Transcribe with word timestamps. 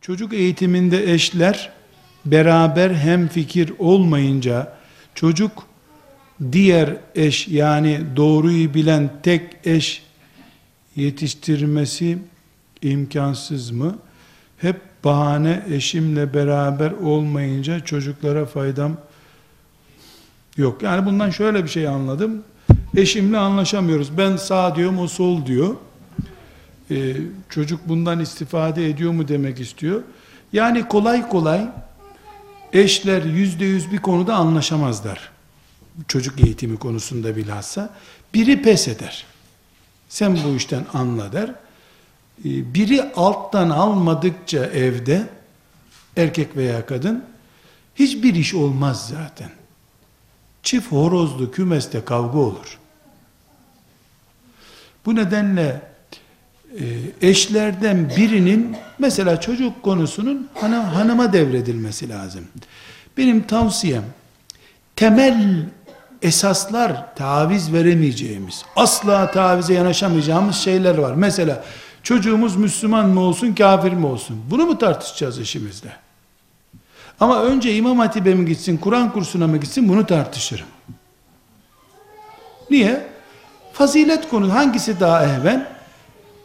Çocuk 0.00 0.32
eğitiminde 0.32 1.12
eşler 1.12 1.72
beraber 2.24 2.90
hem 2.90 3.28
fikir 3.28 3.72
olmayınca 3.78 4.72
çocuk 5.14 5.66
diğer 6.52 6.96
eş 7.14 7.48
yani 7.48 8.00
doğruyu 8.16 8.74
bilen 8.74 9.10
tek 9.22 9.42
eş 9.64 10.02
yetiştirmesi 10.96 12.18
imkansız 12.82 13.70
mı? 13.70 13.98
Hep 14.58 14.76
bahane 15.04 15.62
eşimle 15.70 16.34
beraber 16.34 16.90
olmayınca 16.90 17.80
çocuklara 17.80 18.46
faydam 18.46 18.96
yok. 20.56 20.82
Yani 20.82 21.06
bundan 21.06 21.30
şöyle 21.30 21.64
bir 21.64 21.68
şey 21.68 21.88
anladım. 21.88 22.42
Eşimle 22.96 23.38
anlaşamıyoruz. 23.38 24.18
Ben 24.18 24.36
sağ 24.36 24.76
diyorum 24.76 24.98
o 24.98 25.08
sol 25.08 25.46
diyor. 25.46 25.76
Ee, 26.90 27.16
çocuk 27.48 27.88
bundan 27.88 28.20
istifade 28.20 28.88
ediyor 28.88 29.12
mu 29.12 29.28
demek 29.28 29.60
istiyor. 29.60 30.02
Yani 30.52 30.88
kolay 30.88 31.28
kolay 31.28 31.68
eşler 32.72 33.22
yüzde 33.22 33.64
yüz 33.64 33.92
bir 33.92 33.98
konuda 33.98 34.34
anlaşamazlar. 34.34 35.30
Çocuk 36.08 36.40
eğitimi 36.40 36.76
konusunda 36.76 37.36
bilhassa. 37.36 37.90
Biri 38.34 38.62
pes 38.62 38.88
eder. 38.88 39.26
Sen 40.08 40.38
bu 40.44 40.56
işten 40.56 40.84
anla 40.92 41.32
der. 41.32 41.48
Ee, 42.44 42.74
Biri 42.74 43.12
alttan 43.16 43.70
almadıkça 43.70 44.66
evde 44.66 45.28
erkek 46.16 46.56
veya 46.56 46.86
kadın 46.86 47.24
hiçbir 47.94 48.34
iş 48.34 48.54
olmaz 48.54 49.08
zaten. 49.08 49.50
Çift 50.62 50.92
horozlu 50.92 51.50
kümeste 51.50 52.04
kavga 52.04 52.38
olur. 52.38 52.78
Bu 55.06 55.14
nedenle 55.14 55.62
e, 55.62 55.95
eşlerden 57.22 58.10
birinin 58.16 58.76
mesela 58.98 59.40
çocuk 59.40 59.82
konusunun 59.82 60.48
hanım, 60.54 60.84
hanıma 60.84 61.32
devredilmesi 61.32 62.08
lazım. 62.08 62.44
Benim 63.16 63.42
tavsiyem 63.42 64.04
temel 64.96 65.64
esaslar 66.22 67.14
taviz 67.14 67.72
veremeyeceğimiz, 67.72 68.64
asla 68.76 69.30
tavize 69.30 69.74
yanaşamayacağımız 69.74 70.56
şeyler 70.56 70.98
var. 70.98 71.14
Mesela 71.14 71.64
çocuğumuz 72.02 72.56
Müslüman 72.56 73.08
mı 73.08 73.20
olsun, 73.20 73.54
kafir 73.54 73.92
mi 73.92 74.06
olsun? 74.06 74.42
Bunu 74.50 74.66
mu 74.66 74.78
tartışacağız 74.78 75.40
işimizde? 75.40 75.88
Ama 77.20 77.42
önce 77.42 77.74
İmam 77.74 77.98
Hatip'e 77.98 78.34
mi 78.34 78.46
gitsin, 78.46 78.76
Kur'an 78.76 79.12
kursuna 79.12 79.46
mı 79.46 79.56
gitsin 79.56 79.88
bunu 79.88 80.06
tartışırım. 80.06 80.66
Niye? 82.70 83.06
Fazilet 83.72 84.28
konu 84.28 84.54
hangisi 84.54 85.00
daha 85.00 85.24
ehven? 85.24 85.75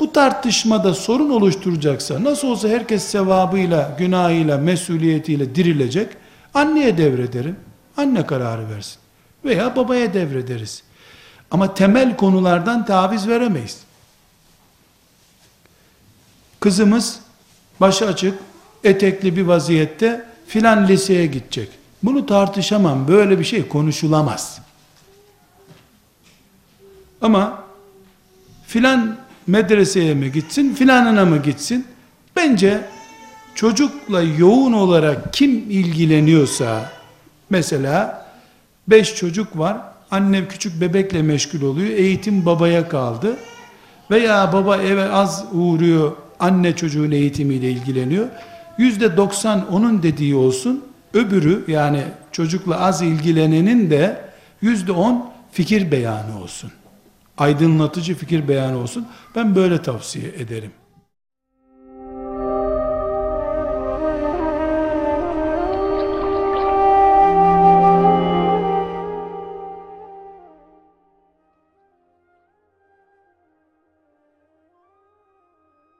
Bu 0.00 0.12
tartışmada 0.12 0.94
sorun 0.94 1.30
oluşturacaksa 1.30 2.24
nasıl 2.24 2.48
olsa 2.48 2.68
herkes 2.68 3.04
sevabıyla, 3.04 3.96
günahıyla, 3.98 4.58
mesuliyetiyle 4.58 5.54
dirilecek. 5.54 6.08
Anneye 6.54 6.98
devrederim. 6.98 7.56
Anne 7.96 8.26
kararı 8.26 8.68
versin. 8.70 8.98
Veya 9.44 9.76
babaya 9.76 10.14
devrederiz. 10.14 10.82
Ama 11.50 11.74
temel 11.74 12.16
konulardan 12.16 12.84
taviz 12.84 13.28
veremeyiz. 13.28 13.78
Kızımız 16.60 17.20
başı 17.80 18.06
açık, 18.06 18.38
etekli 18.84 19.36
bir 19.36 19.42
vaziyette 19.42 20.26
filan 20.46 20.88
liseye 20.88 21.26
gidecek. 21.26 21.68
Bunu 22.02 22.26
tartışamam. 22.26 23.08
Böyle 23.08 23.38
bir 23.38 23.44
şey 23.44 23.68
konuşulamaz. 23.68 24.60
Ama 27.22 27.64
filan 28.66 29.16
medreseye 29.46 30.14
mi 30.14 30.32
gitsin, 30.32 30.74
filanına 30.74 31.24
mı 31.24 31.42
gitsin? 31.42 31.86
Bence 32.36 32.80
çocukla 33.54 34.22
yoğun 34.22 34.72
olarak 34.72 35.32
kim 35.32 35.50
ilgileniyorsa, 35.50 36.90
mesela 37.50 38.26
beş 38.88 39.14
çocuk 39.14 39.58
var, 39.58 39.76
anne 40.10 40.48
küçük 40.48 40.80
bebekle 40.80 41.22
meşgul 41.22 41.62
oluyor, 41.62 41.88
eğitim 41.88 42.46
babaya 42.46 42.88
kaldı. 42.88 43.36
Veya 44.10 44.52
baba 44.52 44.76
eve 44.76 45.10
az 45.12 45.44
uğruyor, 45.52 46.12
anne 46.40 46.76
çocuğun 46.76 47.10
eğitimiyle 47.10 47.70
ilgileniyor. 47.70 48.26
Yüzde 48.78 49.16
doksan 49.16 49.72
onun 49.72 50.02
dediği 50.02 50.34
olsun, 50.34 50.84
öbürü 51.14 51.64
yani 51.68 52.02
çocukla 52.32 52.80
az 52.80 53.02
ilgilenenin 53.02 53.90
de 53.90 54.20
yüzde 54.62 54.92
on 54.92 55.30
fikir 55.52 55.90
beyanı 55.92 56.42
olsun. 56.42 56.72
Aydınlatıcı 57.40 58.14
fikir 58.14 58.48
beyanı 58.48 58.78
olsun. 58.78 59.08
Ben 59.34 59.54
böyle 59.56 59.82
tavsiye 59.82 60.28
ederim. 60.28 60.70